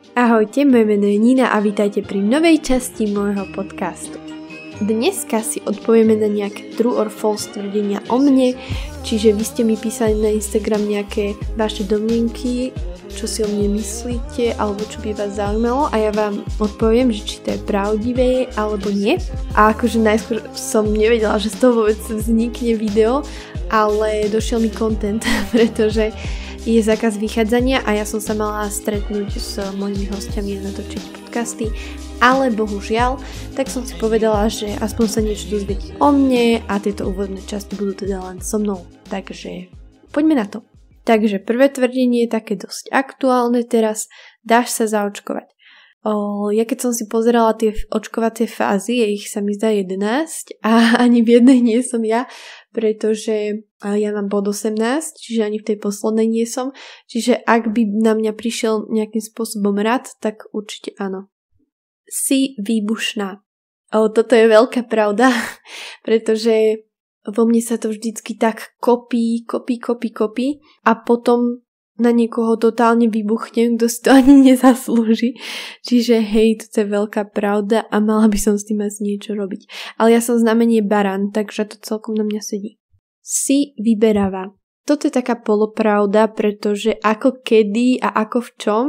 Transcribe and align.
Ahojte, 0.00 0.64
moje 0.64 0.84
meno 0.84 1.06
je 1.06 1.18
Nina 1.20 1.52
a 1.52 1.60
vítajte 1.60 2.00
pri 2.00 2.24
novej 2.24 2.64
časti 2.64 3.12
môjho 3.12 3.44
podcastu. 3.52 4.16
Dneska 4.80 5.44
si 5.44 5.60
odpovieme 5.60 6.16
na 6.16 6.24
nejaké 6.24 6.72
true 6.72 6.96
or 6.96 7.12
false 7.12 7.52
tvrdenia 7.52 8.00
o 8.08 8.16
mne, 8.16 8.56
čiže 9.04 9.36
vy 9.36 9.44
ste 9.44 9.60
mi 9.60 9.76
písali 9.76 10.16
na 10.16 10.32
Instagram 10.32 10.88
nejaké 10.88 11.36
vaše 11.52 11.84
domnenky, 11.84 12.72
čo 13.14 13.26
si 13.26 13.42
o 13.42 13.48
mne 13.50 13.76
myslíte 13.78 14.54
alebo 14.56 14.82
čo 14.86 15.02
by 15.02 15.14
vás 15.14 15.36
zaujímalo 15.36 15.90
a 15.90 15.96
ja 15.98 16.10
vám 16.14 16.46
odpoviem, 16.62 17.10
že 17.10 17.22
či 17.26 17.36
to 17.42 17.48
je 17.54 17.60
pravdivé 17.66 18.30
alebo 18.54 18.88
nie. 18.90 19.18
A 19.58 19.74
akože 19.74 19.98
najskôr 19.98 20.38
som 20.54 20.86
nevedela, 20.88 21.36
že 21.42 21.52
z 21.52 21.58
toho 21.60 21.84
vôbec 21.84 22.00
vznikne 22.00 22.78
video, 22.78 23.26
ale 23.70 24.30
došiel 24.30 24.62
mi 24.62 24.70
content, 24.70 25.22
pretože 25.54 26.14
je 26.68 26.76
zákaz 26.76 27.16
vychádzania 27.16 27.80
a 27.88 27.96
ja 27.96 28.04
som 28.04 28.20
sa 28.20 28.36
mala 28.36 28.68
stretnúť 28.68 29.30
s 29.40 29.56
mojimi 29.80 30.12
hostiami 30.12 30.60
a 30.60 30.64
natočiť 30.68 31.02
podcasty, 31.16 31.72
ale 32.20 32.52
bohužiaľ, 32.52 33.16
tak 33.56 33.72
som 33.72 33.80
si 33.80 33.96
povedala, 33.96 34.44
že 34.52 34.76
aspoň 34.76 35.06
sa 35.08 35.24
niečo 35.24 35.48
dozvieť 35.48 35.96
o 36.04 36.12
mne 36.12 36.60
a 36.68 36.76
tieto 36.76 37.08
úvodné 37.08 37.40
časti 37.48 37.80
budú 37.80 38.04
teda 38.04 38.20
len 38.20 38.44
so 38.44 38.60
mnou. 38.60 38.84
Takže 39.08 39.72
poďme 40.12 40.36
na 40.36 40.46
to. 40.46 40.69
Takže 41.10 41.42
prvé 41.42 41.66
tvrdenie 41.66 42.22
je 42.22 42.30
také 42.30 42.54
dosť 42.54 42.86
aktuálne 42.94 43.66
teraz, 43.66 44.06
dáš 44.46 44.78
sa 44.78 44.86
zaočkovať. 44.86 45.50
O, 46.06 46.54
ja 46.54 46.62
keď 46.62 46.86
som 46.86 46.92
si 46.94 47.10
pozerala 47.10 47.50
tie 47.58 47.74
očkovacie 47.90 48.46
fázy, 48.46 49.02
je 49.02 49.18
ich 49.18 49.26
sa 49.26 49.42
mi 49.42 49.58
zdá 49.58 49.74
11 49.74 50.62
a 50.62 50.72
ani 51.02 51.26
v 51.26 51.42
jednej 51.42 51.58
nie 51.66 51.82
som 51.82 52.06
ja, 52.06 52.30
pretože 52.70 53.66
ja 53.82 54.08
mám 54.14 54.30
bod 54.30 54.54
18, 54.54 54.78
čiže 55.18 55.42
ani 55.42 55.58
v 55.58 55.66
tej 55.74 55.76
poslednej 55.82 56.30
nie 56.30 56.46
som. 56.46 56.70
Čiže 57.10 57.42
ak 57.42 57.74
by 57.74 57.90
na 57.90 58.14
mňa 58.14 58.30
prišiel 58.38 58.86
nejakým 58.86 59.20
spôsobom 59.34 59.82
rad, 59.82 60.14
tak 60.22 60.46
určite 60.54 60.94
áno. 60.94 61.26
Si 62.06 62.54
výbušná. 62.62 63.42
O, 63.98 64.06
toto 64.14 64.38
je 64.38 64.46
veľká 64.46 64.86
pravda, 64.86 65.34
pretože 66.06 66.86
vo 67.28 67.42
mne 67.44 67.60
sa 67.60 67.76
to 67.76 67.92
vždycky 67.92 68.36
tak 68.40 68.72
kopí, 68.80 69.44
kopí, 69.44 69.76
kopí, 69.76 70.08
kopí 70.08 70.48
a 70.88 70.96
potom 70.96 71.60
na 72.00 72.16
niekoho 72.16 72.56
totálne 72.56 73.12
vybuchne, 73.12 73.76
kto 73.76 73.86
si 73.86 73.98
to 74.00 74.10
ani 74.18 74.52
nezaslúži. 74.52 75.36
Čiže 75.84 76.24
hej, 76.24 76.64
to 76.72 76.82
je 76.82 76.88
veľká 76.88 77.28
pravda 77.36 77.84
a 77.92 78.00
mala 78.00 78.26
by 78.32 78.40
som 78.40 78.56
s 78.56 78.64
tým 78.64 78.80
asi 78.80 79.04
niečo 79.04 79.36
robiť. 79.36 79.68
Ale 80.00 80.16
ja 80.16 80.24
som 80.24 80.40
znamenie 80.40 80.80
baran, 80.80 81.28
takže 81.28 81.68
to 81.68 81.76
celkom 81.84 82.16
na 82.16 82.24
mňa 82.24 82.40
sedí. 82.40 82.80
Si 83.20 83.76
vyberáva. 83.76 84.56
Toto 84.88 85.06
je 85.06 85.12
taká 85.12 85.36
polopravda, 85.38 86.32
pretože 86.32 86.96
ako 87.04 87.44
kedy 87.44 88.00
a 88.00 88.16
ako 88.24 88.38
v 88.42 88.50
čom 88.56 88.86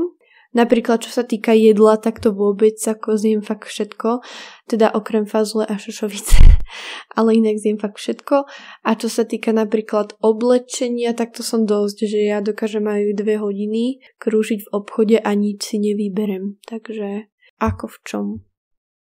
Napríklad, 0.52 1.00
čo 1.00 1.16
sa 1.16 1.24
týka 1.24 1.56
jedla, 1.56 1.96
tak 1.96 2.20
to 2.20 2.36
vôbec 2.36 2.76
ako 2.76 3.16
zjem 3.16 3.40
fakt 3.40 3.72
všetko, 3.72 4.20
teda 4.68 4.92
okrem 4.92 5.24
fazule 5.24 5.64
a 5.64 5.80
šošovice, 5.80 6.44
ale 7.18 7.40
inak 7.40 7.56
zjem 7.56 7.80
fakt 7.80 7.96
všetko. 7.96 8.44
A 8.84 8.90
čo 9.00 9.08
sa 9.08 9.24
týka 9.24 9.56
napríklad 9.56 10.20
oblečenia, 10.20 11.16
tak 11.16 11.32
to 11.32 11.40
som 11.40 11.64
dosť, 11.64 12.04
že 12.04 12.20
ja 12.28 12.44
dokážem 12.44 12.84
aj 12.84 13.16
dve 13.16 13.40
hodiny 13.40 14.04
krúžiť 14.20 14.68
v 14.68 14.72
obchode 14.76 15.18
a 15.24 15.32
nič 15.32 15.72
si 15.72 15.80
nevyberem. 15.80 16.60
Takže 16.68 17.32
ako 17.64 17.88
v 17.88 17.98
čom? 18.04 18.28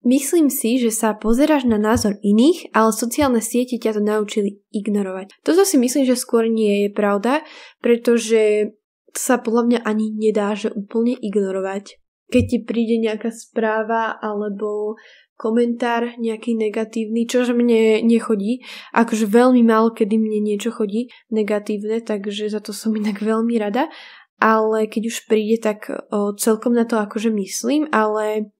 Myslím 0.04 0.52
si, 0.52 0.76
že 0.76 0.92
sa 0.92 1.16
pozeráš 1.16 1.64
na 1.64 1.80
názor 1.80 2.20
iných, 2.20 2.76
ale 2.76 2.92
sociálne 2.92 3.40
siete 3.40 3.80
ťa 3.80 3.96
to 3.96 4.02
naučili 4.04 4.60
ignorovať. 4.68 5.40
Toto 5.40 5.64
si 5.64 5.80
myslím, 5.80 6.04
že 6.04 6.12
skôr 6.12 6.44
nie 6.44 6.84
je 6.84 6.88
pravda, 6.92 7.40
pretože 7.80 8.76
sa 9.14 9.38
podľa 9.38 9.62
mňa 9.66 9.80
ani 9.86 10.10
nedá, 10.10 10.52
že 10.58 10.74
úplne 10.74 11.14
ignorovať. 11.14 11.98
Keď 12.28 12.44
ti 12.50 12.58
príde 12.66 12.96
nejaká 12.98 13.30
správa 13.30 14.18
alebo 14.18 14.98
komentár 15.34 16.14
nejaký 16.18 16.54
negatívny, 16.54 17.26
čože 17.26 17.54
mne 17.54 18.02
nechodí. 18.06 18.62
Akože 18.94 19.26
veľmi 19.26 19.66
málo, 19.66 19.90
kedy 19.90 20.14
mne 20.14 20.40
niečo 20.42 20.70
chodí 20.70 21.10
negatívne, 21.30 22.00
takže 22.02 22.50
za 22.50 22.62
to 22.62 22.70
som 22.70 22.94
inak 22.94 23.18
veľmi 23.18 23.54
rada. 23.58 23.90
Ale 24.38 24.90
keď 24.90 25.10
už 25.10 25.16
príde, 25.30 25.62
tak 25.62 25.90
o, 25.90 26.34
celkom 26.34 26.74
na 26.74 26.86
to 26.86 26.98
akože 26.98 27.30
myslím, 27.30 27.86
ale 27.94 28.50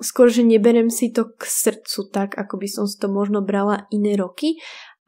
skôr, 0.00 0.32
že 0.32 0.46
neberem 0.46 0.88
si 0.88 1.12
to 1.12 1.28
k 1.36 1.42
srdcu 1.44 2.08
tak, 2.12 2.30
ako 2.38 2.54
by 2.60 2.68
som 2.68 2.84
si 2.88 2.96
to 2.96 3.12
možno 3.12 3.44
brala 3.44 3.88
iné 3.92 4.16
roky, 4.16 4.56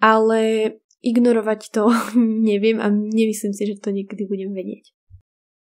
ale 0.00 0.72
ignorovať 1.00 1.72
to 1.72 1.88
neviem 2.48 2.78
a 2.80 2.88
nemyslím 2.88 3.52
si, 3.52 3.62
že 3.68 3.80
to 3.80 3.90
niekedy 3.92 4.24
budem 4.28 4.52
vedieť. 4.52 4.92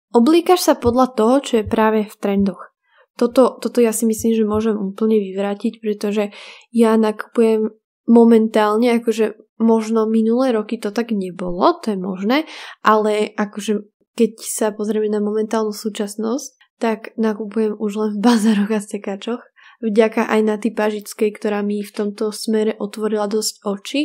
Oblíkaš 0.10 0.66
sa 0.66 0.74
podľa 0.74 1.14
toho, 1.14 1.36
čo 1.42 1.54
je 1.62 1.66
práve 1.70 2.10
v 2.10 2.16
trendoch. 2.18 2.74
Toto, 3.14 3.60
toto 3.60 3.84
ja 3.84 3.92
si 3.92 4.08
myslím, 4.08 4.32
že 4.32 4.48
môžem 4.48 4.74
úplne 4.80 5.20
vyvrátiť, 5.20 5.84
pretože 5.84 6.32
ja 6.72 6.96
nakupujem 6.96 7.68
momentálne, 8.10 8.96
akože 8.96 9.38
možno 9.60 10.08
minulé 10.08 10.56
roky 10.56 10.80
to 10.80 10.90
tak 10.90 11.12
nebolo, 11.12 11.78
to 11.84 11.94
je 11.94 12.00
možné, 12.00 12.38
ale 12.80 13.36
akože 13.36 13.86
keď 14.16 14.32
sa 14.40 14.68
pozrieme 14.72 15.12
na 15.12 15.22
momentálnu 15.22 15.76
súčasnosť, 15.76 16.80
tak 16.80 17.12
nakupujem 17.20 17.76
už 17.76 17.92
len 18.00 18.12
v 18.16 18.24
bazároch 18.24 18.72
a 18.72 18.80
stekačoch. 18.80 19.44
Vďaka 19.80 20.28
aj 20.28 20.42
na 20.44 20.56
typažickej, 20.60 21.30
ktorá 21.40 21.64
mi 21.64 21.80
v 21.84 21.92
tomto 21.92 22.36
smere 22.36 22.76
otvorila 22.80 23.32
dosť 23.32 23.54
oči 23.64 24.02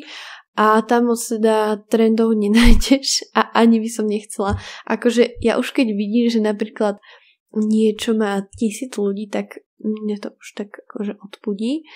a 0.55 0.83
tam 0.87 1.11
moc 1.11 1.19
teda 1.19 1.83
trendov 1.91 2.35
nenájdeš 2.39 3.27
a 3.35 3.51
ani 3.59 3.83
by 3.83 3.89
som 3.91 4.07
nechcela. 4.07 4.55
Akože 4.87 5.43
ja 5.43 5.59
už 5.59 5.75
keď 5.75 5.95
vidím, 5.95 6.31
že 6.31 6.41
napríklad 6.43 7.03
niečo 7.55 8.15
má 8.15 8.47
tisíc 8.55 8.95
ľudí, 8.95 9.31
tak 9.31 9.63
mňa 9.83 10.17
to 10.23 10.29
už 10.39 10.49
tak 10.55 10.71
akože 10.91 11.19
odpudí. 11.19 11.87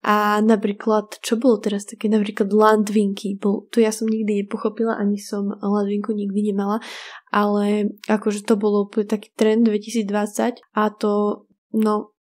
A 0.00 0.40
napríklad, 0.40 1.20
čo 1.20 1.36
bolo 1.36 1.60
teraz 1.60 1.84
také, 1.84 2.08
napríklad 2.08 2.48
landvinky, 2.48 3.36
bol, 3.36 3.68
to 3.68 3.84
ja 3.84 3.92
som 3.92 4.08
nikdy 4.08 4.44
nepochopila, 4.48 4.96
ani 4.96 5.20
som 5.20 5.52
landvinku 5.52 6.16
nikdy 6.16 6.56
nemala, 6.56 6.80
ale 7.28 7.92
akože 8.08 8.48
to 8.48 8.56
bolo 8.56 8.88
taký 8.88 9.28
trend 9.36 9.68
2020 9.68 10.56
a 10.56 10.82
to, 10.96 11.44
no, 11.76 12.16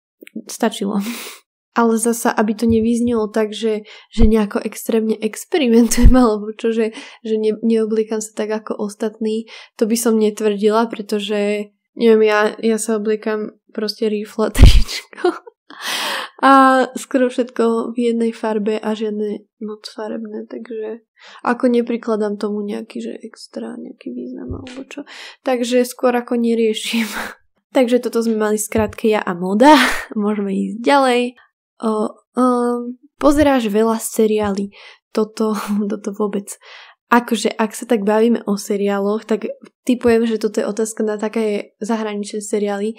stačilo. 0.47 1.03
ale 1.75 2.00
zasa, 2.00 2.31
aby 2.31 2.56
to 2.56 2.66
nevyznelo 2.66 3.28
tak, 3.28 3.52
že, 3.52 3.84
že 4.09 4.24
nejako 4.25 4.63
extrémne 4.63 5.19
experimentujem, 5.19 6.16
alebo 6.18 6.56
čo, 6.56 6.72
že, 6.72 6.96
že 7.22 7.36
ne, 7.36 7.53
neoblíkam 7.59 8.24
sa 8.24 8.31
tak 8.34 8.50
ako 8.63 8.80
ostatní, 8.80 9.46
to 9.75 9.86
by 9.86 10.00
som 10.00 10.16
netvrdila, 10.16 10.88
pretože 10.88 11.69
neviem, 12.00 12.31
ja, 12.31 12.56
ja 12.63 12.80
sa 12.80 12.97
obliekam 12.97 13.59
proste 13.75 14.08
rifle 14.08 14.50
tričko 14.56 15.46
a 16.44 16.86
skoro 17.00 17.31
všetko 17.31 17.96
v 17.96 18.12
jednej 18.12 18.31
farbe 18.36 18.80
a 18.80 18.92
žiadne 18.92 19.47
moc 19.63 19.88
farebné, 19.88 20.46
takže 20.46 21.03
ako 21.42 21.72
neprikladám 21.72 22.36
tomu 22.36 22.62
nejaký, 22.62 23.02
že 23.02 23.13
extra 23.24 23.80
nejaký 23.80 24.12
význam 24.12 24.62
alebo 24.62 24.84
čo. 24.86 25.07
Takže 25.47 25.88
skôr 25.88 26.13
ako 26.16 26.36
neriešim. 26.36 27.07
Takže 27.75 28.00
toto 28.00 28.24
sme 28.24 28.40
mali 28.40 28.56
skrátke 28.56 29.12
ja 29.12 29.19
a 29.19 29.36
moda. 29.36 29.75
Môžeme 30.16 30.56
ísť 30.56 30.80
ďalej. 30.80 31.22
O, 31.84 32.08
um, 32.40 32.96
pozeráš 33.19 33.68
veľa 33.68 34.00
seriály. 34.00 34.72
Toto, 35.12 35.56
toto 35.91 36.09
vôbec. 36.16 36.52
Akože, 37.12 37.53
ak 37.53 37.72
sa 37.78 37.86
tak 37.86 38.02
bavíme 38.02 38.41
o 38.50 38.58
seriáloch, 38.58 39.30
tak 39.30 39.46
typujem, 39.86 40.25
že 40.25 40.41
toto 40.41 40.59
je 40.59 40.66
otázka 40.66 41.06
na 41.06 41.16
také 41.22 41.78
zahraničné 41.80 42.41
seriály. 42.41 42.97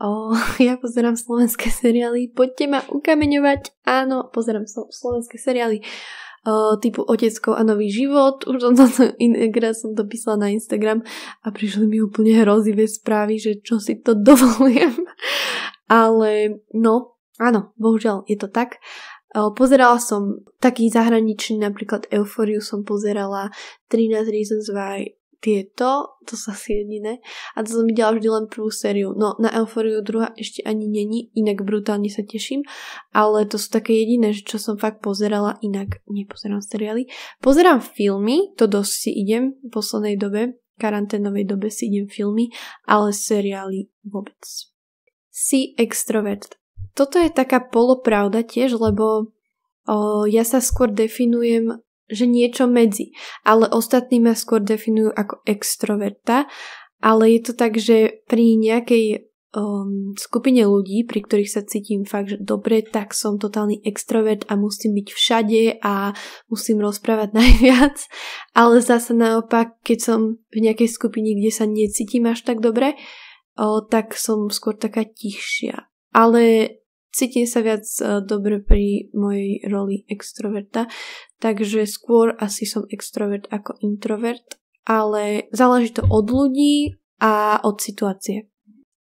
O, 0.00 0.32
ja 0.62 0.80
pozerám 0.80 1.16
slovenské 1.16 1.68
seriály, 1.68 2.32
poďte 2.32 2.64
ma 2.68 2.80
ukameňovať. 2.88 3.84
Áno, 3.84 4.28
pozerám 4.32 4.64
slovenské 4.68 5.36
seriály 5.36 5.84
o, 6.46 6.76
typu 6.80 7.04
Otecko 7.04 7.52
a 7.52 7.62
nový 7.62 7.92
život. 7.92 8.44
Už 8.48 8.60
som 8.60 8.74
to 8.76 8.86
inékrát 9.20 9.76
som 9.76 9.92
to 9.92 10.08
písala 10.08 10.48
na 10.48 10.48
Instagram 10.52 11.04
a 11.44 11.48
prišli 11.52 11.84
mi 11.84 12.00
úplne 12.00 12.36
hrozivé 12.40 12.88
správy, 12.88 13.36
že 13.36 13.60
čo 13.60 13.76
si 13.76 14.00
to 14.00 14.16
dovolujem. 14.16 15.04
Ale 15.90 16.62
no, 16.72 17.19
Áno, 17.40 17.72
bohužiaľ 17.80 18.28
je 18.28 18.36
to 18.36 18.52
tak. 18.52 18.76
Pozerala 19.32 19.96
som 19.96 20.44
taký 20.60 20.92
zahraničný, 20.92 21.56
napríklad 21.64 22.04
Euforiu 22.12 22.60
som 22.60 22.84
pozerala, 22.84 23.48
13 23.88 24.28
Reasons 24.28 24.68
Why, 24.68 25.16
tieto, 25.40 26.20
to 26.28 26.36
sa 26.36 26.52
asi 26.52 26.84
jediné. 26.84 27.24
A 27.56 27.64
to 27.64 27.72
som 27.72 27.88
videla 27.88 28.12
vždy 28.12 28.28
len 28.28 28.44
prvú 28.44 28.68
sériu. 28.68 29.16
No, 29.16 29.40
na 29.40 29.48
Euforiu 29.56 30.04
druhá 30.04 30.36
ešte 30.36 30.60
ani 30.68 30.84
není, 30.84 31.32
inak 31.32 31.64
brutálne 31.64 32.12
sa 32.12 32.20
teším. 32.20 32.60
Ale 33.16 33.48
to 33.48 33.56
sú 33.56 33.72
také 33.72 34.04
jediné, 34.04 34.36
čo 34.36 34.60
som 34.60 34.76
fakt 34.76 35.00
pozerala, 35.00 35.56
inak 35.64 36.04
nepozerám 36.12 36.60
seriály. 36.60 37.08
Pozerám 37.40 37.80
filmy, 37.80 38.52
to 38.60 38.68
dosť 38.68 38.92
si 38.92 39.10
idem 39.16 39.56
v 39.64 39.68
poslednej 39.72 40.20
dobe, 40.20 40.60
karanténovej 40.76 41.48
dobe 41.48 41.72
si 41.72 41.88
idem 41.88 42.04
filmy, 42.04 42.52
ale 42.84 43.16
seriály 43.16 43.88
vôbec. 44.04 44.44
Si 45.32 45.72
extrovert 45.80 46.59
toto 46.94 47.16
je 47.18 47.30
taká 47.30 47.60
polopravda 47.60 48.42
tiež, 48.42 48.78
lebo 48.78 49.34
o, 49.86 50.26
ja 50.26 50.42
sa 50.42 50.58
skôr 50.58 50.90
definujem, 50.90 51.78
že 52.10 52.26
niečo 52.26 52.66
medzi, 52.66 53.14
ale 53.46 53.70
ostatní 53.70 54.18
ma 54.18 54.34
skôr 54.34 54.58
definujú 54.58 55.14
ako 55.14 55.46
extroverta, 55.46 56.50
ale 57.00 57.38
je 57.38 57.40
to 57.40 57.52
tak, 57.56 57.78
že 57.78 58.26
pri 58.26 58.58
nejakej 58.58 59.30
um, 59.56 60.14
skupine 60.14 60.62
ľudí, 60.66 61.02
pri 61.06 61.24
ktorých 61.24 61.50
sa 61.50 61.62
cítim 61.66 62.06
fakt, 62.06 62.34
že 62.34 62.38
dobre, 62.38 62.82
tak 62.82 63.14
som 63.16 63.40
totálny 63.40 63.82
extrovert 63.82 64.46
a 64.46 64.54
musím 64.54 64.94
byť 64.98 65.08
všade 65.10 65.62
a 65.82 66.14
musím 66.50 66.82
rozprávať 66.82 67.34
najviac. 67.40 67.96
Ale 68.54 68.82
zase 68.82 69.14
naopak, 69.14 69.80
keď 69.82 69.98
som 69.98 70.20
v 70.50 70.58
nejakej 70.60 70.90
skupine, 70.90 71.34
kde 71.34 71.50
sa 71.50 71.64
necítim 71.66 72.26
až 72.28 72.46
tak 72.46 72.62
dobre, 72.62 72.94
o, 73.58 73.82
tak 73.82 74.14
som 74.14 74.48
skôr 74.52 74.76
taká 74.78 75.06
tichšia. 75.06 75.90
Ale 76.10 76.76
cítim 77.10 77.46
sa 77.46 77.60
viac 77.60 77.84
uh, 78.00 78.22
dobre 78.24 78.62
pri 78.62 79.10
mojej 79.14 79.62
roli 79.66 80.06
extroverta, 80.06 80.86
takže 81.42 81.86
skôr 81.86 82.34
asi 82.38 82.64
som 82.66 82.86
extrovert 82.88 83.50
ako 83.50 83.76
introvert, 83.82 84.58
ale 84.86 85.50
záleží 85.52 85.94
to 85.94 86.06
od 86.06 86.26
ľudí 86.30 86.98
a 87.20 87.60
od 87.62 87.78
situácie. 87.82 88.48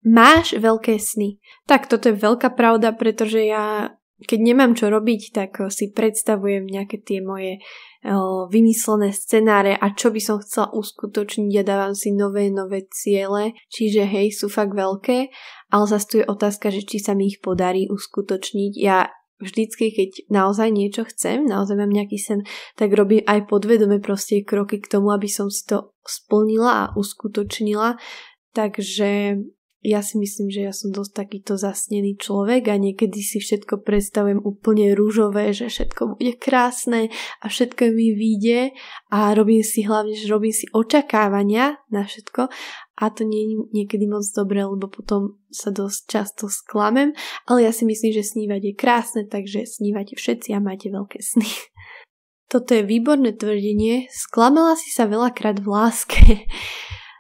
Máš 0.08 0.56
veľké 0.56 0.96
sny. 0.96 1.38
Tak 1.68 1.92
toto 1.92 2.10
je 2.10 2.16
veľká 2.16 2.56
pravda, 2.56 2.96
pretože 2.96 3.44
ja 3.44 3.98
keď 4.26 4.40
nemám 4.42 4.74
čo 4.74 4.90
robiť, 4.90 5.22
tak 5.30 5.62
si 5.70 5.94
predstavujem 5.94 6.66
nejaké 6.66 6.98
tie 7.06 7.22
moje 7.22 7.62
o, 8.02 8.50
vymyslené 8.50 9.14
scenáre 9.14 9.78
a 9.78 9.94
čo 9.94 10.10
by 10.10 10.18
som 10.18 10.42
chcela 10.42 10.74
uskutočniť 10.74 11.54
a 11.62 11.68
dávam 11.68 11.94
si 11.94 12.10
nové, 12.18 12.50
nové 12.50 12.90
ciele. 12.90 13.54
Čiže 13.70 14.10
hej, 14.10 14.34
sú 14.34 14.50
fakt 14.50 14.74
veľké, 14.74 15.30
ale 15.70 15.86
zase 15.86 16.06
tu 16.10 16.16
je 16.18 16.26
otázka, 16.26 16.74
že 16.74 16.82
či 16.82 16.98
sa 16.98 17.14
mi 17.14 17.30
ich 17.30 17.38
podarí 17.46 17.86
uskutočniť. 17.94 18.74
Ja 18.82 19.14
vždycky, 19.38 19.94
keď 19.94 20.10
naozaj 20.34 20.74
niečo 20.74 21.06
chcem, 21.06 21.46
naozaj 21.46 21.78
mám 21.78 21.94
nejaký 21.94 22.18
sen, 22.18 22.42
tak 22.74 22.98
robím 22.98 23.22
aj 23.30 23.46
podvedome 23.46 24.02
proste 24.02 24.42
kroky 24.42 24.82
k 24.82 24.90
tomu, 24.90 25.14
aby 25.14 25.30
som 25.30 25.54
si 25.54 25.62
to 25.70 25.94
splnila 26.02 26.72
a 26.74 26.92
uskutočnila. 26.98 28.02
Takže 28.58 29.38
ja 29.88 30.04
si 30.04 30.20
myslím, 30.20 30.52
že 30.52 30.68
ja 30.68 30.76
som 30.76 30.92
dosť 30.92 31.16
takýto 31.16 31.56
zasnený 31.56 32.20
človek 32.20 32.68
a 32.68 32.76
niekedy 32.76 33.24
si 33.24 33.40
všetko 33.40 33.88
predstavujem 33.88 34.44
úplne 34.44 34.92
rúžové, 34.92 35.56
že 35.56 35.72
všetko 35.72 36.20
bude 36.20 36.36
krásne 36.36 37.08
a 37.40 37.46
všetko 37.48 37.96
mi 37.96 38.12
vyjde 38.12 38.76
a 39.16 39.32
robím 39.32 39.64
si 39.64 39.88
hlavne, 39.88 40.12
že 40.12 40.28
robím 40.28 40.52
si 40.52 40.68
očakávania 40.76 41.80
na 41.88 42.04
všetko 42.04 42.52
a 43.00 43.04
to 43.16 43.24
nie 43.24 43.48
je 43.48 43.54
niekedy 43.72 44.12
moc 44.12 44.28
dobré, 44.36 44.68
lebo 44.68 44.92
potom 44.92 45.40
sa 45.48 45.72
dosť 45.72 46.00
často 46.12 46.52
sklamem, 46.52 47.16
ale 47.48 47.64
ja 47.64 47.72
si 47.72 47.88
myslím, 47.88 48.12
že 48.12 48.28
snívať 48.28 48.62
je 48.68 48.74
krásne, 48.76 49.22
takže 49.24 49.64
snívate 49.64 50.20
všetci 50.20 50.52
a 50.52 50.60
máte 50.60 50.92
veľké 50.92 51.24
sny. 51.24 51.48
Toto 52.52 52.76
je 52.76 52.84
výborné 52.84 53.36
tvrdenie. 53.36 54.08
Sklamala 54.12 54.76
si 54.80 54.88
sa 54.92 55.08
veľakrát 55.08 55.60
v 55.64 55.68
láske. 55.68 56.20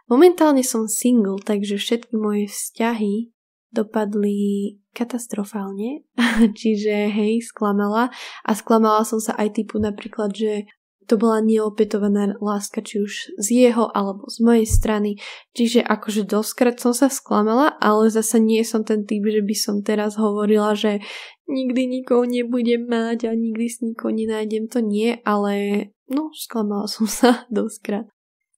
Momentálne 0.08 0.64
som 0.64 0.88
single, 0.88 1.44
takže 1.44 1.76
všetky 1.76 2.16
moje 2.16 2.48
vzťahy 2.48 3.32
dopadli 3.76 4.80
katastrofálne, 4.96 6.08
čiže 6.60 7.12
hej, 7.12 7.44
sklamala 7.44 8.10
a 8.48 8.52
sklamala 8.56 9.04
som 9.04 9.20
sa 9.20 9.36
aj 9.36 9.60
typu 9.60 9.78
napríklad, 9.78 10.32
že 10.32 10.66
to 11.08 11.16
bola 11.16 11.40
neopetovaná 11.40 12.36
láska, 12.44 12.84
či 12.84 13.00
už 13.00 13.40
z 13.40 13.48
jeho 13.48 13.88
alebo 13.96 14.28
z 14.28 14.44
mojej 14.44 14.68
strany. 14.68 15.16
Čiže 15.56 15.80
akože 15.88 16.28
doskrát 16.28 16.76
som 16.84 16.92
sa 16.92 17.08
sklamala, 17.08 17.80
ale 17.80 18.12
zase 18.12 18.44
nie 18.44 18.60
som 18.68 18.84
ten 18.84 19.08
typ, 19.08 19.24
že 19.24 19.40
by 19.40 19.56
som 19.56 19.76
teraz 19.88 20.20
hovorila, 20.20 20.76
že 20.76 21.00
nikdy 21.48 21.88
nikoho 21.88 22.28
nebudem 22.28 22.92
mať 22.92 23.32
a 23.32 23.34
nikdy 23.34 23.66
s 23.72 23.80
nikoho 23.80 24.12
nenájdem. 24.12 24.68
To 24.68 24.84
nie, 24.84 25.24
ale 25.24 25.88
no, 26.12 26.36
sklamala 26.36 26.92
som 26.92 27.08
sa 27.08 27.44
doskrát. 27.48 28.12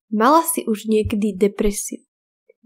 Mala 0.09 0.41
si 0.41 0.65
už 0.65 0.89
niekedy 0.89 1.37
depresiu? 1.37 2.01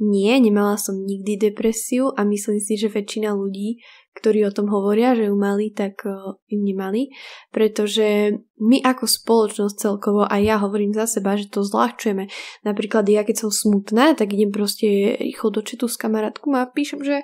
Nie, 0.01 0.41
nemala 0.41 0.73
som 0.81 1.05
nikdy 1.05 1.37
depresiu 1.37 2.09
a 2.17 2.25
myslím 2.25 2.57
si, 2.57 2.81
že 2.81 2.89
väčšina 2.89 3.29
ľudí, 3.37 3.77
ktorí 4.17 4.41
o 4.41 4.51
tom 4.51 4.65
hovoria, 4.73 5.13
že 5.13 5.29
ju 5.29 5.35
mali, 5.37 5.69
tak 5.69 6.01
uh, 6.01 6.33
ju 6.49 6.59
nemali, 6.59 7.13
pretože 7.53 8.41
my 8.57 8.81
ako 8.81 9.05
spoločnosť 9.05 9.75
celkovo, 9.77 10.25
a 10.25 10.35
ja 10.41 10.57
hovorím 10.57 10.97
za 10.97 11.05
seba, 11.05 11.37
že 11.37 11.45
to 11.45 11.61
zľahčujeme. 11.61 12.25
Napríklad 12.65 13.05
ja 13.05 13.21
keď 13.21 13.45
som 13.45 13.51
smutná, 13.53 14.17
tak 14.17 14.33
idem 14.33 14.49
proste 14.49 15.13
rýchlo 15.21 15.53
do 15.53 15.61
četu 15.61 15.85
s 15.85 15.95
kamarátku 15.95 16.49
a 16.57 16.65
píšem, 16.65 17.05
že 17.05 17.21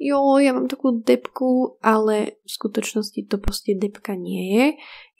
jo, 0.00 0.40
ja 0.40 0.56
mám 0.56 0.72
takú 0.72 1.04
depku, 1.04 1.76
ale 1.84 2.40
v 2.40 2.50
skutočnosti 2.50 3.20
to 3.28 3.36
proste 3.36 3.76
depka 3.76 4.16
nie 4.16 4.44
je. 4.56 4.66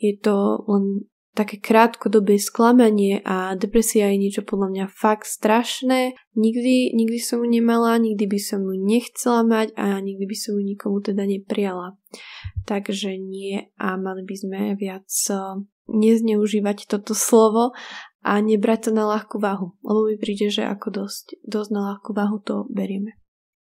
Je 0.09 0.13
to 0.17 0.65
len 0.65 1.05
také 1.39 1.63
krátkodobé 1.63 2.43
sklamanie 2.43 3.23
a 3.23 3.55
depresia 3.55 4.11
je 4.11 4.19
niečo 4.19 4.43
podľa 4.43 4.69
mňa 4.75 4.85
fakt 4.91 5.31
strašné. 5.31 6.19
Nikdy, 6.35 6.99
nikdy 6.99 7.19
som 7.23 7.47
ju 7.47 7.47
nemala, 7.47 7.95
nikdy 8.03 8.27
by 8.27 8.41
som 8.43 8.67
ju 8.67 8.75
nechcela 8.75 9.47
mať 9.47 9.79
a 9.79 10.03
nikdy 10.03 10.27
by 10.27 10.35
som 10.35 10.59
ju 10.59 10.63
nikomu 10.67 10.99
teda 10.99 11.23
neprijala. 11.23 11.95
Takže 12.67 13.15
nie 13.23 13.71
a 13.79 13.95
mali 13.95 14.27
by 14.27 14.35
sme 14.35 14.59
viac 14.75 15.07
eh, 15.07 15.63
nezneužívať 15.87 16.91
toto 16.91 17.15
slovo 17.15 17.79
a 18.27 18.43
nebrať 18.43 18.91
to 18.91 18.99
na 18.99 19.07
ľahkú 19.07 19.39
váhu, 19.39 19.79
lebo 19.87 20.11
mi 20.11 20.19
príde, 20.19 20.51
že 20.51 20.67
ako 20.67 21.07
dosť, 21.07 21.39
dosť 21.47 21.71
na 21.71 21.81
ľahkú 21.95 22.11
váhu 22.19 22.43
to 22.43 22.67
berieme. 22.67 23.15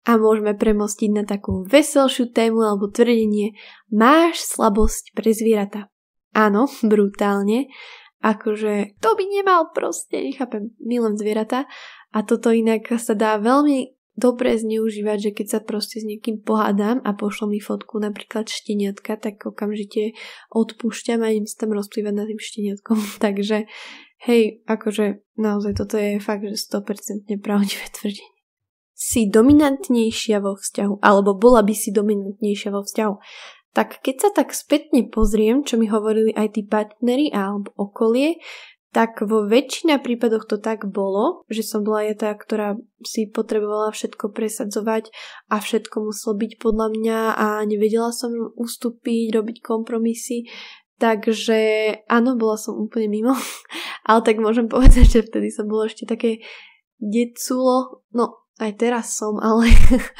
A 0.06 0.21
môžeme 0.21 0.54
premostiť 0.54 1.12
na 1.12 1.24
takú 1.25 1.66
veselšiu 1.66 2.30
tému 2.30 2.62
alebo 2.62 2.88
tvrdenie 2.88 3.57
máš 3.89 4.45
slabosť 4.48 5.18
pre 5.18 5.33
zvieratá. 5.33 5.89
Áno, 6.36 6.68
brutálne. 6.92 7.72
Akože 8.20 9.00
to 9.00 9.16
by 9.16 9.24
nemal 9.30 9.72
proste, 9.72 10.18
nechápem, 10.20 10.76
milujem 10.84 11.16
zvieratá. 11.16 11.70
A 12.16 12.24
toto 12.24 12.52
inak 12.52 12.90
sa 13.00 13.14
dá 13.14 13.38
veľmi 13.38 13.96
dobre 14.16 14.56
zneužívať, 14.56 15.18
že 15.20 15.32
keď 15.36 15.48
sa 15.52 15.60
proste 15.60 16.00
s 16.00 16.08
niekým 16.08 16.40
pohádam 16.40 17.04
a 17.04 17.12
pošlo 17.14 17.52
mi 17.52 17.60
fotku 17.60 18.00
napríklad 18.00 18.48
šteniatka, 18.48 19.20
tak 19.20 19.44
okamžite 19.44 20.16
odpúšťam 20.50 21.22
a 21.22 21.36
idem 21.36 21.46
sa 21.46 21.68
tam 21.68 21.76
rozplývať 21.76 22.14
nad 22.16 22.26
tým 22.32 22.40
šteniatkom. 22.40 22.98
Takže 23.26 23.68
hej, 24.26 24.64
akože 24.66 25.22
naozaj 25.36 25.76
toto 25.76 26.00
je 26.00 26.18
fakt, 26.24 26.48
že 26.48 26.56
100% 26.56 27.30
pravdivé 27.44 27.86
tvrdenie. 27.96 28.34
Si 28.96 29.28
dominantnejšia 29.28 30.40
vo 30.40 30.56
vzťahu, 30.56 31.04
alebo 31.04 31.36
bola 31.36 31.68
by 31.68 31.76
si 31.76 31.92
dominantnejšia 31.92 32.72
vo 32.72 32.88
vzťahu 32.88 33.16
tak 33.75 34.00
keď 34.00 34.16
sa 34.24 34.30
tak 34.31 34.56
spätne 34.56 35.04
pozriem, 35.12 35.68
čo 35.68 35.75
mi 35.75 35.92
hovorili 35.92 36.31
aj 36.31 36.56
tí 36.56 36.63
partneri 36.63 37.27
alebo 37.36 37.75
okolie, 37.75 38.39
tak 38.95 39.19
vo 39.27 39.44
väčšina 39.44 40.00
prípadoch 40.00 40.48
to 40.48 40.56
tak 40.56 40.88
bolo, 40.88 41.44
že 41.51 41.68
som 41.68 41.83
bola 41.83 42.07
ja 42.07 42.16
tá, 42.16 42.31
ktorá 42.31 42.80
si 43.04 43.27
potrebovala 43.27 43.92
všetko 43.92 44.31
presadzovať 44.31 45.12
a 45.51 45.59
všetko 45.59 46.07
muselo 46.07 46.40
byť 46.40 46.52
podľa 46.56 46.88
mňa 46.95 47.19
a 47.35 47.47
nevedela 47.68 48.16
som 48.16 48.31
ustúpiť, 48.56 49.35
robiť 49.35 49.59
kompromisy. 49.59 50.47
Takže 50.95 51.59
áno, 52.07 52.40
bola 52.40 52.56
som 52.56 52.80
úplne 52.80 53.11
mimo, 53.11 53.35
ale 54.07 54.23
tak 54.23 54.40
môžem 54.40 54.71
povedať, 54.71 55.11
že 55.11 55.28
vtedy 55.28 55.52
som 55.52 55.68
bola 55.68 55.92
ešte 55.92 56.07
také 56.07 56.40
deculo, 56.95 58.07
no 58.16 58.47
aj 58.64 58.80
teraz 58.80 59.11
som, 59.19 59.35
ale, 59.44 59.76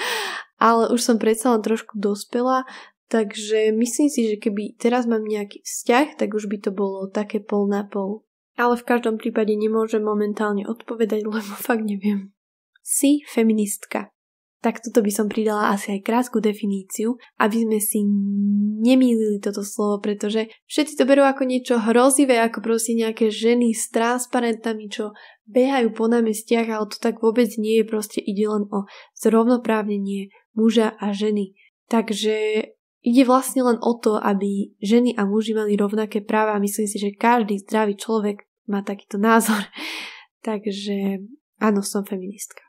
ale 0.68 0.92
už 0.92 1.00
som 1.00 1.16
predsa 1.16 1.56
len 1.56 1.64
trošku 1.64 1.96
dospela, 1.96 2.68
Takže 3.06 3.70
myslím 3.70 4.10
si, 4.10 4.34
že 4.34 4.42
keby 4.42 4.82
teraz 4.82 5.06
mám 5.06 5.22
nejaký 5.22 5.62
vzťah, 5.62 6.18
tak 6.18 6.34
už 6.34 6.50
by 6.50 6.58
to 6.58 6.72
bolo 6.74 7.06
také 7.06 7.38
pol 7.38 7.70
na 7.70 7.86
pol. 7.86 8.26
Ale 8.58 8.80
v 8.80 8.88
každom 8.88 9.22
prípade 9.22 9.54
nemôžem 9.54 10.02
momentálne 10.02 10.66
odpovedať, 10.66 11.22
lebo 11.30 11.54
fakt 11.54 11.86
neviem. 11.86 12.34
Si 12.82 13.22
feministka. 13.30 14.10
Tak 14.66 14.82
toto 14.82 15.06
by 15.06 15.14
som 15.14 15.30
pridala 15.30 15.78
asi 15.78 15.94
aj 15.94 16.02
krátku 16.02 16.42
definíciu, 16.42 17.22
aby 17.38 17.70
sme 17.70 17.78
si 17.78 18.02
nemýlili 18.82 19.38
toto 19.38 19.62
slovo, 19.62 20.02
pretože 20.02 20.50
všetci 20.66 20.98
to 20.98 21.06
berú 21.06 21.22
ako 21.22 21.46
niečo 21.46 21.78
hrozivé, 21.78 22.42
ako 22.42 22.66
proste 22.66 22.98
nejaké 22.98 23.30
ženy 23.30 23.78
s 23.78 23.94
transparentami, 23.94 24.90
čo 24.90 25.14
behajú 25.46 25.94
po 25.94 26.10
námestiach, 26.10 26.66
ale 26.66 26.90
to 26.90 26.98
tak 26.98 27.22
vôbec 27.22 27.54
nie 27.62 27.78
je, 27.78 27.86
proste 27.86 28.18
ide 28.18 28.50
len 28.50 28.66
o 28.74 28.90
zrovnoprávnenie 29.14 30.34
muža 30.58 30.98
a 30.98 31.14
ženy. 31.14 31.54
Takže 31.86 32.66
Ide 33.06 33.22
vlastne 33.22 33.62
len 33.62 33.78
o 33.86 33.94
to, 34.02 34.18
aby 34.18 34.74
ženy 34.82 35.14
a 35.14 35.30
muži 35.30 35.54
mali 35.54 35.78
rovnaké 35.78 36.26
práva 36.26 36.58
a 36.58 36.64
myslím 36.64 36.90
si, 36.90 36.98
že 36.98 37.14
každý 37.14 37.62
zdravý 37.62 37.94
človek 37.94 38.50
má 38.66 38.82
takýto 38.82 39.22
názor. 39.22 39.62
Takže 40.48 41.22
áno, 41.62 41.86
som 41.86 42.02
feministka. 42.02 42.66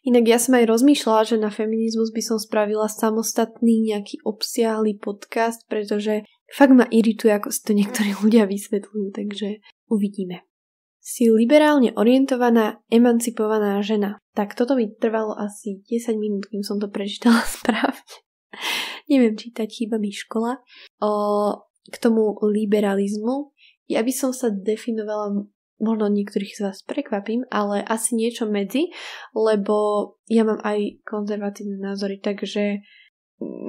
Inak 0.00 0.24
ja 0.24 0.38
som 0.40 0.56
aj 0.56 0.70
rozmýšľala, 0.70 1.22
že 1.28 1.36
na 1.36 1.52
feminizmus 1.52 2.08
by 2.08 2.22
som 2.24 2.38
spravila 2.40 2.88
samostatný 2.88 3.84
nejaký 3.92 4.24
obsiahly 4.24 4.96
podcast, 4.96 5.68
pretože 5.68 6.24
fakt 6.56 6.72
ma 6.72 6.88
irituje, 6.88 7.36
ako 7.36 7.52
si 7.52 7.60
to 7.60 7.76
niektorí 7.76 8.16
ľudia 8.24 8.48
vysvetľujú, 8.48 9.12
takže 9.12 9.60
uvidíme. 9.92 10.40
Si 11.04 11.28
liberálne 11.28 11.92
orientovaná, 12.00 12.80
emancipovaná 12.88 13.76
žena. 13.84 14.24
Tak 14.32 14.56
toto 14.56 14.72
mi 14.72 14.88
trvalo 14.88 15.36
asi 15.36 15.84
10 15.84 16.16
minút, 16.16 16.48
kým 16.48 16.64
som 16.64 16.80
to 16.80 16.88
prečítala 16.88 17.44
správne 17.60 18.24
neviem 19.10 19.34
čítať, 19.38 19.66
chýba 19.66 19.96
mi 19.98 20.10
škola, 20.10 20.62
o, 21.02 21.10
k 21.86 21.96
tomu 22.02 22.38
liberalizmu. 22.42 23.54
Ja 23.86 24.02
by 24.02 24.12
som 24.12 24.30
sa 24.34 24.50
definovala 24.50 25.46
možno 25.76 26.08
niektorých 26.08 26.56
z 26.56 26.60
vás 26.64 26.78
prekvapím, 26.82 27.44
ale 27.52 27.84
asi 27.84 28.16
niečo 28.16 28.48
medzi, 28.48 28.90
lebo 29.36 30.08
ja 30.26 30.42
mám 30.42 30.58
aj 30.64 31.04
konzervatívne 31.04 31.76
názory, 31.76 32.18
takže 32.18 32.80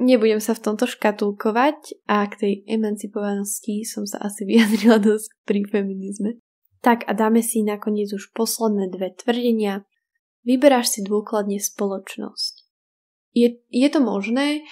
nebudem 0.00 0.40
sa 0.40 0.56
v 0.56 0.64
tomto 0.64 0.88
škatulkovať 0.88 2.08
a 2.08 2.24
k 2.24 2.34
tej 2.40 2.54
emancipovanosti 2.64 3.84
som 3.84 4.08
sa 4.08 4.24
asi 4.24 4.44
vyjadrila 4.48 4.98
dosť 4.98 5.28
pri 5.44 5.68
feminizme. 5.68 6.40
Tak 6.78 7.04
a 7.10 7.12
dáme 7.12 7.42
si 7.42 7.66
nakoniec 7.66 8.08
už 8.14 8.30
posledné 8.32 8.88
dve 8.94 9.10
tvrdenia. 9.10 9.82
Vyberáš 10.46 10.96
si 10.96 11.00
dôkladne 11.02 11.58
spoločnosť. 11.58 12.64
Je, 13.34 13.60
je 13.68 13.88
to 13.90 14.00
možné, 14.00 14.64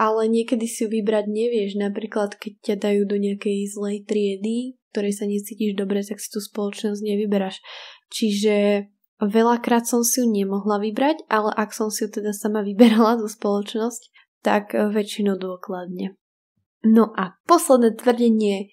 ale 0.00 0.32
niekedy 0.32 0.64
si 0.64 0.88
ju 0.88 0.88
vybrať 0.88 1.28
nevieš. 1.28 1.76
Napríklad, 1.76 2.40
keď 2.40 2.52
ťa 2.64 2.76
dajú 2.80 3.02
do 3.04 3.20
nejakej 3.20 3.68
zlej 3.68 4.08
triedy, 4.08 4.80
ktorej 4.96 5.12
sa 5.12 5.28
necítiš 5.28 5.76
dobre, 5.76 6.00
tak 6.00 6.16
si 6.16 6.32
tú 6.32 6.40
spoločnosť 6.40 7.04
nevyberáš. 7.04 7.60
Čiže 8.08 8.88
veľakrát 9.20 9.84
som 9.84 10.00
si 10.00 10.24
ju 10.24 10.26
nemohla 10.32 10.80
vybrať, 10.80 11.28
ale 11.28 11.52
ak 11.52 11.76
som 11.76 11.92
si 11.92 12.08
ju 12.08 12.16
teda 12.16 12.32
sama 12.32 12.64
vyberala, 12.68 13.20
tú 13.20 13.28
spoločnosť, 13.28 14.08
tak 14.40 14.72
väčšinou 14.72 15.36
dôkladne. 15.36 16.16
No 16.80 17.12
a 17.12 17.36
posledné 17.44 18.00
tvrdenie. 18.00 18.72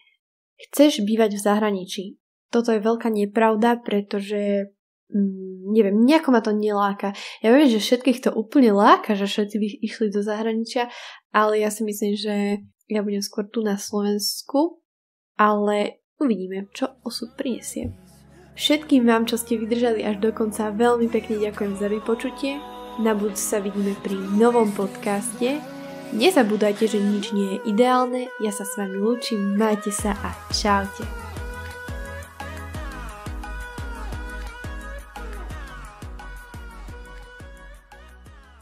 Chceš 0.58 1.04
bývať 1.04 1.38
v 1.38 1.44
zahraničí. 1.44 2.04
Toto 2.48 2.72
je 2.72 2.80
veľká 2.80 3.12
nepravda, 3.12 3.84
pretože 3.84 4.72
mm, 5.12 5.74
neviem, 5.74 5.96
nejako 6.04 6.30
ma 6.32 6.42
to 6.42 6.52
neláka. 6.52 7.14
Ja 7.44 7.54
viem, 7.54 7.68
že 7.68 7.84
všetkých 7.84 8.24
to 8.24 8.32
úplne 8.34 8.72
láka, 8.72 9.14
že 9.14 9.28
všetci 9.28 9.56
by 9.60 9.68
išli 9.84 10.08
do 10.12 10.22
zahraničia, 10.24 10.90
ale 11.32 11.60
ja 11.60 11.70
si 11.72 11.84
myslím, 11.84 12.14
že 12.16 12.64
ja 12.88 13.04
budem 13.04 13.24
skôr 13.24 13.48
tu 13.52 13.60
na 13.64 13.76
Slovensku, 13.76 14.80
ale 15.36 16.02
uvidíme, 16.18 16.72
čo 16.72 16.96
osud 17.04 17.36
prinesie. 17.36 17.92
Všetkým 18.58 19.06
vám, 19.06 19.30
čo 19.30 19.38
ste 19.38 19.62
vydržali 19.62 20.02
až 20.02 20.18
do 20.18 20.34
konca, 20.34 20.74
veľmi 20.74 21.14
pekne 21.14 21.38
ďakujem 21.38 21.78
za 21.78 21.88
vypočutie. 21.94 22.58
Na 22.98 23.14
budúce 23.14 23.46
sa 23.46 23.62
vidíme 23.62 23.94
pri 24.02 24.18
novom 24.34 24.74
podcaste. 24.74 25.62
Nezabúdajte, 26.18 26.90
že 26.90 26.98
nič 26.98 27.38
nie 27.38 27.54
je 27.54 27.70
ideálne. 27.70 28.34
Ja 28.42 28.50
sa 28.50 28.66
s 28.66 28.74
vami 28.74 28.98
lúčim, 28.98 29.60
majte 29.60 29.94
sa 29.94 30.18
a 30.26 30.34
čaute. 30.50 31.27